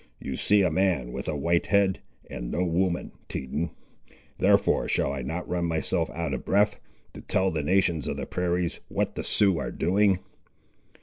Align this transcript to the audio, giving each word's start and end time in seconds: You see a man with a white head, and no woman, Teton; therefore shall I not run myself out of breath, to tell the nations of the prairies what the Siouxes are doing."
You 0.19 0.35
see 0.35 0.63
a 0.63 0.71
man 0.71 1.11
with 1.11 1.27
a 1.27 1.35
white 1.37 1.67
head, 1.67 1.99
and 2.27 2.49
no 2.49 2.65
woman, 2.65 3.11
Teton; 3.29 3.69
therefore 4.39 4.87
shall 4.87 5.13
I 5.13 5.21
not 5.21 5.47
run 5.47 5.65
myself 5.65 6.09
out 6.09 6.33
of 6.33 6.43
breath, 6.43 6.79
to 7.13 7.21
tell 7.21 7.51
the 7.51 7.61
nations 7.61 8.07
of 8.07 8.17
the 8.17 8.25
prairies 8.25 8.79
what 8.87 9.13
the 9.13 9.21
Siouxes 9.21 9.59
are 9.61 9.71
doing." 9.71 10.17